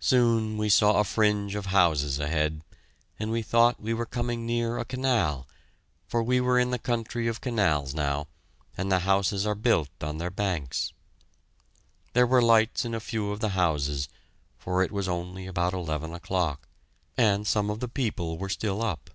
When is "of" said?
1.54-1.66, 7.28-7.40, 13.30-13.38, 17.70-17.78